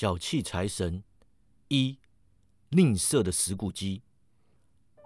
[0.00, 1.02] 小气财神
[1.66, 1.98] 一，
[2.68, 4.00] 吝啬的石骨鸡。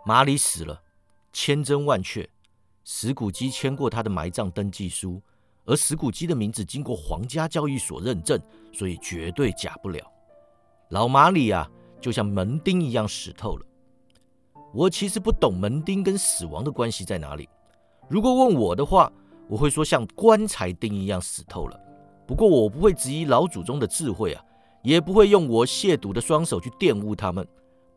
[0.05, 0.83] 马里死了，
[1.33, 2.29] 千真万确，
[2.85, 5.23] 石骨鸡签过他的埋葬登记书，
[5.65, 8.39] 而石骨鸡的名字经过皇家交易所认证，
[8.71, 10.13] 所以绝对假不了。
[10.91, 11.67] 老马里啊，
[11.99, 13.65] 就像门钉一样死透了。
[14.75, 17.49] 我其实不懂门钉跟死亡的关系在哪里。
[18.11, 19.11] 如果问我的话，
[19.49, 21.81] 我会说像棺材钉一样死透了。
[22.27, 24.45] 不过我不会质疑老祖宗的智慧啊，
[24.83, 27.47] 也不会用我亵渎的双手去玷污他们，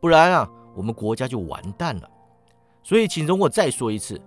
[0.00, 2.08] 不然啊，我们国家就完蛋了。
[2.82, 4.20] 所以，请容我再说一次，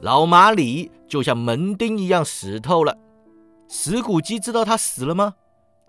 [0.00, 2.96] 老马里就像门钉一样死透了。
[3.68, 5.34] 石骨鸡知道他死了吗？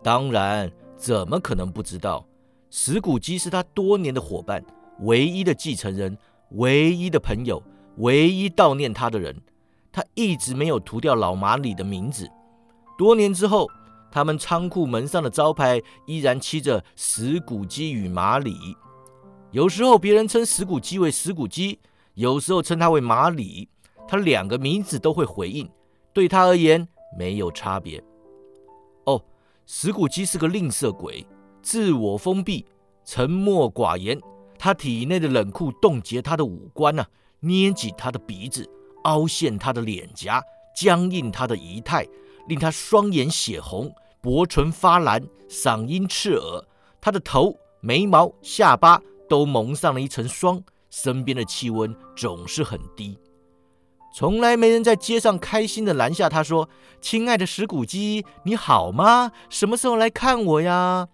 [0.02, 2.26] 当然，怎么可能不知道？
[2.70, 4.64] 石骨鸡是他多年的伙伴，
[5.02, 6.18] 唯一的继承人，
[6.52, 7.62] 唯一的朋友，
[7.98, 9.36] 唯一悼念他的人。
[9.92, 12.28] 他一直没有涂掉老马里的名字。
[12.98, 13.70] 多年之后，
[14.14, 18.78] 他们仓库门上的招牌依然漆着“石骨鸡与马里”。
[19.50, 21.80] 有时候别人称石骨鸡为石骨鸡，
[22.14, 23.68] 有时候称它为马里，
[24.08, 25.68] 他两个名字都会回应，
[26.14, 28.04] 对他而言没有差别。
[29.06, 29.20] 哦，
[29.66, 31.26] 石骨鸡是个吝啬鬼，
[31.64, 32.68] 自我封闭，
[33.04, 34.22] 沉默寡言。
[34.60, 37.04] 他体内的冷酷冻结他的五官呐，
[37.40, 38.70] 捏紧他的鼻子，
[39.06, 40.40] 凹陷他的脸颊，
[40.76, 42.06] 僵硬他的仪态。
[42.50, 43.90] 令他双眼血红，
[44.24, 46.66] 薄唇发蓝，嗓音刺耳。
[47.02, 53.20] 他的头、眉毛、下巴都蒙上了一层霜，身边的气温总是很低。
[54.16, 56.70] 从来没人在街上开心的拦下他说
[57.02, 59.34] ：“亲爱的石骨鸡，你好吗？
[59.50, 61.10] 什么时候来看我呀？”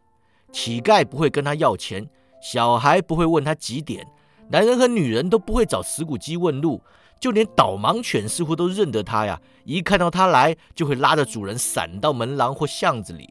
[0.54, 2.08] 乞丐不会跟他要钱，
[2.40, 4.06] 小孩不会问他几点，
[4.52, 6.84] 男人和女人都不会找石骨鸡问路。
[7.20, 9.42] 就连导盲犬似乎都认得它呀！
[9.66, 13.30] 一看到它来，就会拉着主人闪到门廊或巷子里。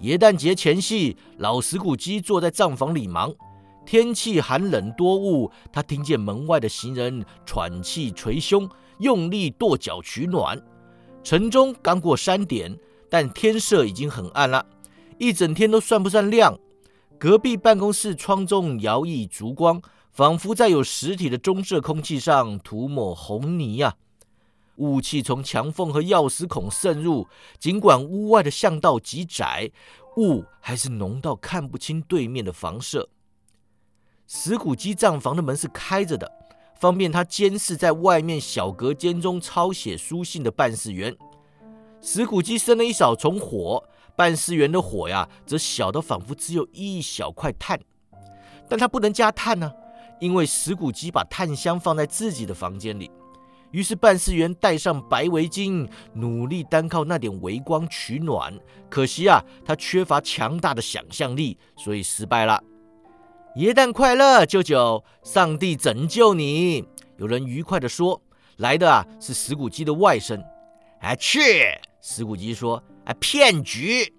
[0.00, 3.34] 耶诞节前夕，老石骨鸡坐在账房里忙。
[3.84, 10.60] 天气寒冷多雾，他听见门外的行人喘气捶胸，用力跺脚取暖。
[11.22, 12.76] 城中刚过三点，
[13.08, 14.64] 但天色已经很暗了，
[15.18, 16.58] 一整天都算不上亮。
[17.18, 19.80] 隔壁办公室窗中摇曳烛光。
[20.16, 23.96] 仿佛在有实体的棕色空气上涂抹红泥呀！
[24.76, 27.28] 雾气从墙缝和钥匙孔渗入，
[27.58, 29.70] 尽管屋外的巷道极窄，
[30.16, 33.10] 雾还是浓到看不清对面的房舍。
[34.26, 36.32] 石骨鸡账房的门是开着的，
[36.76, 41.14] 方便他监视在外面小隔间中抄写书信的办事员。
[42.00, 43.84] 石骨鸡生了一小丛火，
[44.16, 47.78] 办事员的火呀，则小得仿佛只有一小块炭，
[48.66, 49.70] 但他不能加炭呢。
[50.20, 53.10] 因为石骨鸡把炭香放在自己的房间里，
[53.70, 58.52] 于是办事员戴上白围巾，努力单靠那点微光取暖。
[58.88, 62.62] 可惜啊，他缺乏强大的想象力，所以失败了。
[63.56, 65.02] 耶诞快乐，舅舅！
[65.22, 66.84] 上帝拯救你！
[67.16, 68.20] 有人愉快地说
[68.58, 70.42] ：“来的啊，是石骨鸡的外甥。”
[71.00, 71.40] 哎，去！
[72.00, 74.12] 石骨鸡说：“哎，骗局！”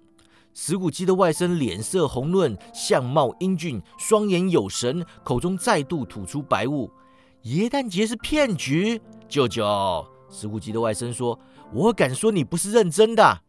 [0.60, 6.90] 石谷鸡的外甥脸色红润，相貌英俊，双眼有神，口中再度吐出白雾。
[7.42, 10.04] 耶诞节是骗局，舅舅。
[10.28, 11.38] 石谷鸡的外甥说
[11.72, 13.42] ：“我敢说你不是认真的。”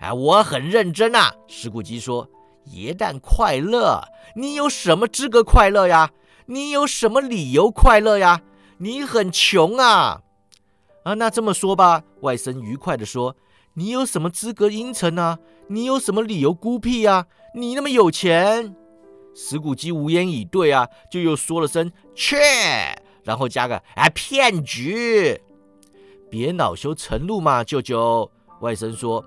[0.00, 1.32] 哎，我很认真啊。
[1.48, 2.28] 石谷鸡说
[2.72, 4.02] ：“耶诞快乐！
[4.36, 6.10] 你有什么资格快乐呀？
[6.44, 8.42] 你有什么理由快乐呀？
[8.76, 10.20] 你很穷啊！”
[11.04, 13.34] 啊，那这么说吧，外甥愉快地说。
[13.80, 15.38] 你有什么资格阴沉啊？
[15.68, 17.26] 你有什么理由孤僻呀？
[17.54, 18.76] 你那么有钱，
[19.34, 22.36] 石骨鸡无言以对啊，就又说了声“切”，
[23.24, 25.40] 然后加个“哎，骗局”。
[26.28, 28.30] 别恼羞成怒嘛，舅舅。
[28.60, 29.24] 外甥说：“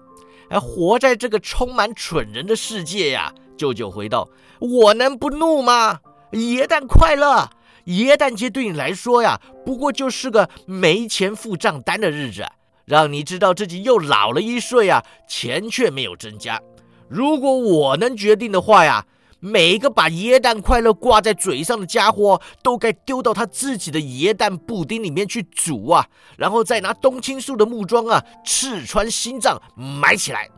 [0.49, 4.29] 哎，活在这个充满蠢人的世界呀。”舅舅回道
[4.61, 6.01] ：“我能不怒吗？
[6.33, 7.49] 耶诞快乐！
[7.85, 12.45] 耶诞节对你来说呀，不过就是个没钱付账单的日子。”
[12.85, 16.61] 让你知道自己又老了一岁啊，钱却没有增加。
[17.07, 19.05] 如果我能决定的话呀，
[19.39, 26.07] 每个把椰蛋快乐挂在嘴上的家伙，都该丢到他自己的椰蛋布丁里面去煮啊，
[26.37, 30.49] 然后再拿冬青树的木桩啊，刺穿心脏埋起来。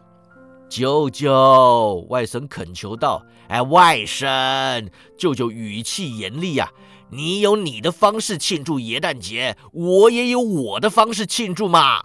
[0.68, 6.70] 舅舅，外甥恳求道：“哎，外甥，舅舅语气严厉呀。”
[7.12, 12.04] 你有你的方式庆祝耶诞节，我也有我的方式庆祝嘛。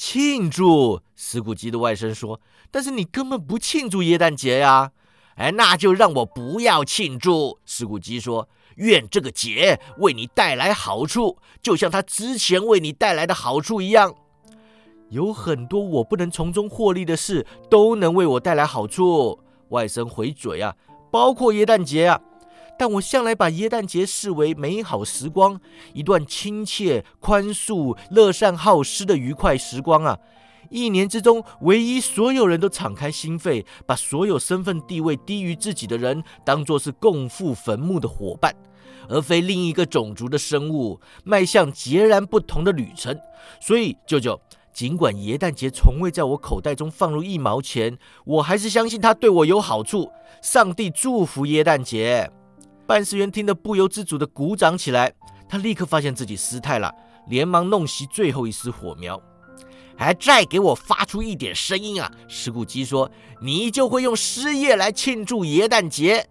[0.00, 2.40] 庆祝，石骨鸡的外甥说
[2.70, 4.92] ：“但是你根本不庆祝耶诞节呀！”
[5.34, 7.58] 哎，那就让我不要庆祝。
[7.66, 8.48] 石骨鸡说
[8.78, 14.14] ：“愿这个节为你带来好处，就像他之前为你带来的好处一样。
[15.08, 19.40] 有很多我不能从中获利的事，都能为我带来好处。”
[19.70, 20.76] 外甥回嘴啊，
[21.10, 22.20] 包括耶诞节啊。
[22.78, 25.60] 但我向来把耶诞节视为美好时光，
[25.92, 30.16] 一段亲切、宽恕、乐善好施的愉快时光啊！
[30.70, 38.54] 一年之中，唯一所有人都敞开心扉，把所有身份地位低于自己的人当作是共赴坟墓的伙伴，
[39.08, 43.18] 而非另一个种族的生物，迈向截然不同的旅程。
[43.60, 44.38] 所以，舅舅，
[44.72, 50.12] 尽管耶诞节从未在我口袋中放入一毛钱，我还是相信它对我有好处。
[50.42, 52.30] 上帝祝福耶诞节！
[52.88, 55.12] 办事员听得不由自主地鼓掌起来，
[55.46, 56.90] 他立刻发现自己失态了，
[57.28, 59.22] 连忙弄熄最后一丝火苗。
[59.94, 62.10] 还再给我发出一点声音啊！
[62.28, 63.10] 石谷基说
[63.42, 66.26] ：“你就会用失业来庆祝耶诞节。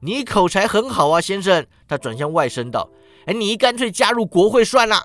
[0.00, 2.88] 你口才很好啊，先生。”他转向外甥道
[3.26, 5.02] ：“哎，你干脆加入国会算了。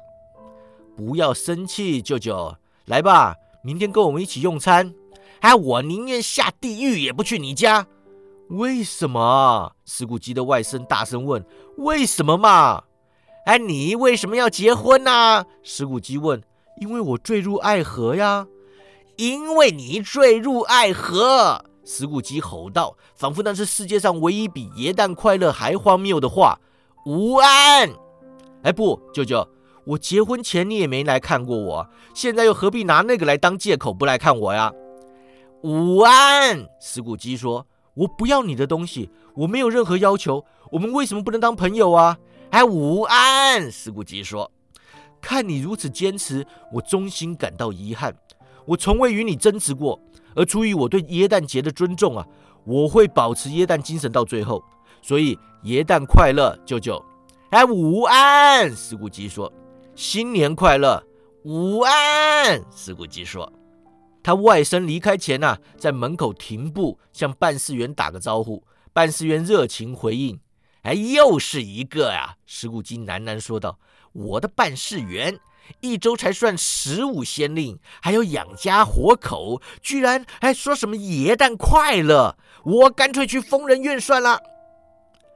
[0.95, 2.55] 不要生气，舅舅，
[2.85, 4.93] 来吧，明天跟我们一起用餐。
[5.39, 7.87] 哎，我宁愿下地狱也不去你家。”
[8.49, 9.71] 为什么？
[9.85, 11.43] 石谷基的外甥大声问
[11.77, 12.83] ：“为什么嘛？”
[13.45, 15.45] 哎，你为什么要结婚呢？
[15.63, 16.41] 石谷基问。
[16.79, 18.47] “因为我坠入爱河呀
[19.17, 26.59] ！”“因为你坠入爱河！”石谷基吼道，仿佛那是世界上唯一比耶诞快乐还荒谬的话。
[27.05, 27.89] 午安！
[28.63, 29.47] 哎，不，舅舅，
[29.85, 34.71] 我结婚前你也没来看过我，现在又何必拿那个来当借口不来看我呀？
[35.63, 36.65] 午安！
[36.79, 37.65] 石谷基说。
[37.95, 40.43] 我不要你的东西，我没有任何要求。
[40.71, 42.17] 我们为什么不能当朋友啊？
[42.49, 44.51] 哎，午安，石谷吉说。
[45.21, 48.15] 看你如此坚持，我衷心感到遗憾。
[48.65, 49.99] 我从未与你争执过，
[50.35, 52.25] 而出于我对耶诞节的尊重啊，
[52.65, 54.63] 我会保持耶诞精神到最后。
[55.01, 57.03] 所以，耶诞快乐，舅舅。
[57.51, 59.51] 哎，午安，石谷吉说。
[59.95, 61.01] 新年快乐，
[61.43, 63.51] 午安，石谷吉说。
[64.23, 68.63] 他外甥离开前呐，在门口停步，向办事员打个招呼。
[68.93, 70.39] 办事员热情回应
[70.83, 73.79] ：“哎，又是一个呀！”石谷基喃喃说道
[74.13, 75.37] ：“我的办事员
[75.81, 82.37] 一周才算十五先令，还要养家活口，居然还说什么耶诞快乐！
[82.63, 84.39] 我干脆去疯人院算了。”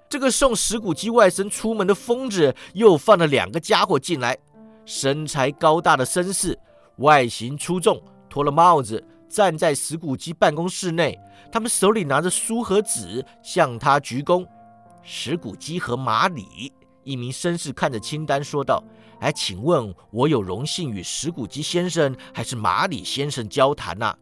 [0.10, 4.38] 这个送石谷基外甥出门的疯子又放了两个家伙进来，
[4.86, 6.58] 身材高大的绅士，
[6.98, 8.02] 外形出众。
[8.38, 11.18] 脱了帽子，站在石谷基办公室内，
[11.52, 14.46] 他们手里拿着书和纸，向他鞠躬。
[15.02, 16.72] 石谷基和马里，
[17.04, 18.84] 一名绅士看着清单说道
[19.22, 24.16] ：“哎，请问我有荣幸与石谷基先生还是马里先生交谈呢？”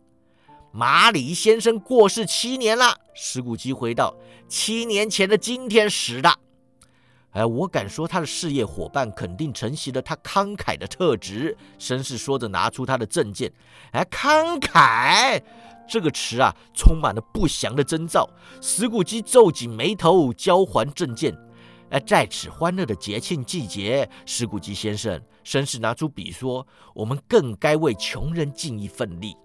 [0.72, 4.16] 马里先生过世七年了，石谷基回道
[4.48, 6.34] ：“七年前的今天死的。”
[7.36, 11.56] 哎，我敢说他的事业伙伴肯定承袭了他慷慨的特质。
[11.78, 13.52] 绅士说着，拿出他的证件。
[13.92, 15.44] 哎，慷慨
[15.86, 18.30] 这个词啊，充满了不祥的征兆。
[18.62, 21.38] 石谷基皱紧眉头，交还证件。
[21.90, 26.66] 哎，在此欢乐的节庆季节，石谷基先生，绅士拿出笔说
[26.96, 29.36] ：“我们更该为穷人尽一份力。”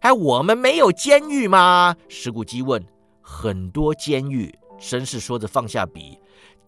[0.00, 1.94] 哎，我们没有监狱吗？
[2.08, 2.82] 石谷基问。
[3.20, 6.18] 很多监狱，绅士说着放下笔。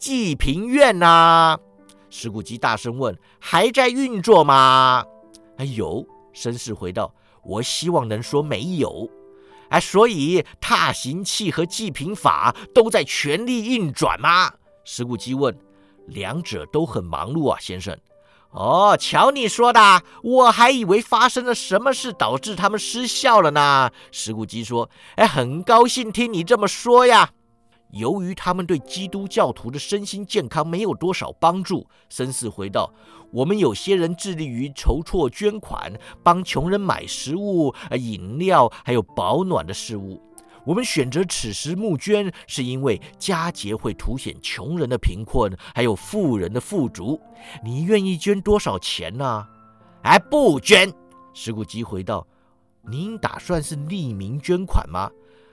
[0.03, 1.57] 济贫院呐，
[2.11, 5.05] 石谷基大声问：“还在运作吗
[5.59, 6.05] ？”“哎，有。”
[6.35, 7.15] 绅士回道。
[7.47, 9.09] “我希望能说没有。
[9.71, 14.53] ”“哎，所以踏行器和济贫法都在全力运转吗？”
[14.85, 15.57] 石谷基问。
[16.09, 17.97] “两者都很忙碌啊，先生。
[18.51, 24.91] ”“哦，瞧你说的，我还以为发生了什么事导致他们失效了呢。”石谷基说。
[25.15, 27.31] “哎，很高兴听你这么说呀。”
[27.93, 32.93] 由于他们对基督教徒的身心健康没有多少帮助，绅士回道
[33.31, 40.21] ：“我们有些人致力于筹措捐款，帮穷人买食物、饮料，还有保暖的事物。
[40.65, 47.21] 我们选择此时募捐，是因为佳节会凸显穷人的贫困，还有富人的富足。
[47.63, 49.47] 你愿意捐多少钱呢
[50.03, 50.91] ？”“哎，不捐。”
[51.35, 52.27] 石谷基回道。
[52.91, 55.11] “您打算是匿名捐款吗？”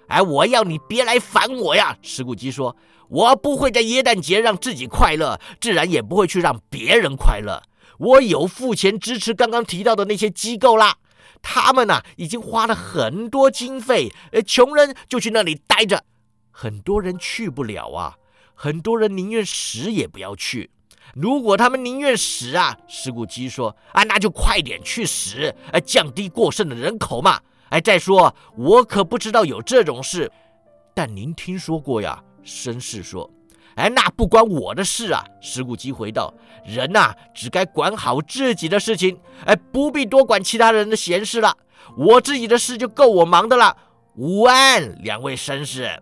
[0.10, 1.96] 哎，我要你别来烦我呀！
[2.02, 2.76] 石谷基说
[3.10, 7.62] ：“我不会在耶诞节让自己快乐，自然也不会去让别人快乐。
[8.00, 10.98] 我有付钱支持刚刚提到的那些机构啦，
[11.44, 16.04] 他们呐已经花了很多经费，呃，穷人就去那里待着。
[16.50, 18.16] 很多人去不了啊，
[18.56, 20.72] 很多人宁愿死也不要去。
[21.14, 27.40] 如果他们宁愿死啊，石谷基说：啊，那就快点去死，呃，降低过剩的人口嘛。”
[27.70, 30.32] 哎，再说，我可不知道有这种事，
[30.94, 32.24] 但您听说过呀？
[32.44, 33.30] 绅士说
[33.76, 36.34] ：“哎，那不关我的事啊。”石谷基回道
[36.66, 41.56] ：“人呐，只该管好自己的事情，哎，不必多管其他人的闲事了。
[41.96, 43.76] 我自己的事就够我忙的了。
[44.16, 46.02] 午安，两位绅士。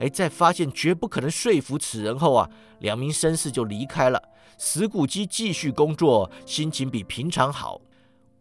[0.00, 2.48] 哎，在发现绝不可能说服此人后啊，
[2.80, 4.22] 两名绅士就离开了。
[4.58, 7.80] 石谷基继续工作，心情比平常好。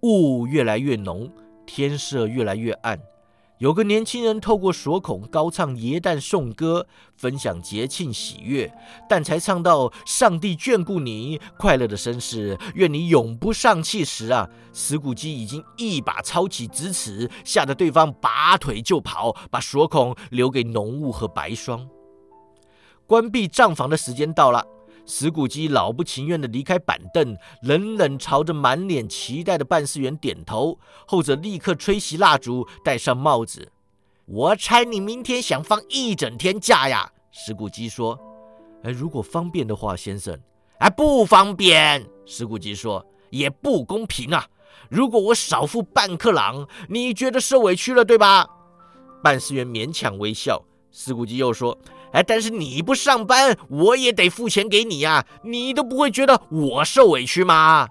[0.01, 1.29] 雾越来越浓，
[1.69, 2.99] 天色越来越暗。
[3.59, 8.73] 有个年轻人透过锁孔高唱耶诞颂歌，分享节庆喜悦。
[9.07, 21.87] 但才唱到“上帝眷顾你，快乐的绅士，愿你永不丧气”时啊，石谷基已经一把抄起直尺，吓得对方拔腿就跑，把锁孔留给浓雾和白霜。
[23.05, 24.65] 关闭账房的时间到了。
[25.09, 30.77] 石谷基老不情愿地离开板凳，冷冷朝着满脸期待的办事员点头。
[31.07, 33.71] 后者立刻吹熄蜡烛，戴上帽子。
[34.27, 37.11] 我猜你明天想放一整天假呀？
[37.31, 38.19] 石谷基说。
[38.83, 40.39] 哎，如果方便的话，先生。
[40.77, 42.07] 哎，不方便。
[42.27, 44.45] 石谷基说，也不公平啊。
[44.91, 48.47] 如果我少付半克朗，你觉得受委屈了，对吧？
[49.23, 50.63] 办事员勉强微笑。
[50.91, 51.75] 石谷基又说。
[52.11, 57.87] 哎，但是你不上班，我也得付钱给你呀，你都不会觉得我受委屈吗？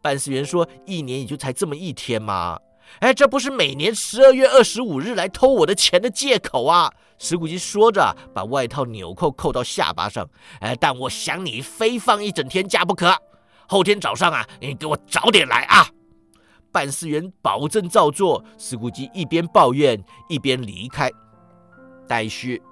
[0.00, 2.58] 办事员说：“一年也就才这么一天嘛。”
[3.00, 6.90] 哎，这不是每年十二月二十五日来偷我的钱的借口啊！
[7.18, 10.26] 石谷基说着，把外套纽扣扣到下巴上。
[10.60, 13.14] 哎，但我想你非放一整天假不可。
[13.66, 15.86] 后天早上啊，你给我早点来啊！
[16.72, 18.42] 办事员保证照做。
[18.56, 21.10] 石谷基一边抱怨一边离开。
[22.06, 22.62] 待续。